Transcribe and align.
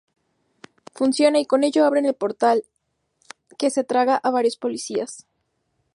Funciona 0.95 1.39
y 1.39 1.45
con 1.45 1.63
ello 1.63 1.85
abren 1.85 2.07
el 2.07 2.15
portal, 2.15 2.63
que 3.59 3.69
se 3.69 3.83
traga 3.83 4.15
a 4.17 4.31
varios 4.31 4.57
policías. 4.57 5.27